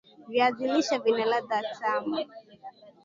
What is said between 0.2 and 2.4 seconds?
viazi lishe vina ladha tamu